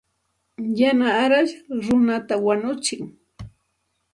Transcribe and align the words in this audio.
Yana 0.79 1.07
arash 1.23 1.53
runata 1.83 2.35
wañutsin. 2.45 3.03